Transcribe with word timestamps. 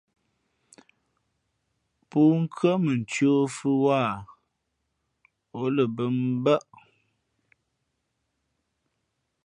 Pʉ̄nkhʉ̄ᾱ 2.09 2.71
mα 2.83 2.91
ncēh 3.01 3.33
o 3.41 3.43
fʉ̄ 3.55 3.73
wāha, 3.83 4.13
ǒ 5.59 5.63
lα 5.75 5.83
bᾱ 5.95 6.05
mbάʼ. 6.17 6.65